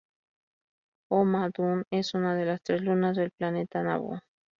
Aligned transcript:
Ohma-D'un 1.17 1.83
es 1.91 2.15
una 2.15 2.33
de 2.33 2.45
las 2.45 2.63
tres 2.63 2.81
lunas 2.81 3.15
del 3.17 3.29
planeta 3.29 3.83
Naboo. 3.83 4.19